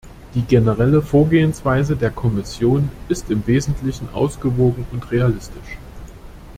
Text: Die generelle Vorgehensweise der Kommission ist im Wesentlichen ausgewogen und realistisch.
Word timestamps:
Die 0.33 0.41
generelle 0.41 1.03
Vorgehensweise 1.03 1.95
der 1.95 2.09
Kommission 2.09 2.89
ist 3.07 3.29
im 3.29 3.45
Wesentlichen 3.45 4.09
ausgewogen 4.13 4.83
und 4.91 5.11
realistisch. 5.11 5.77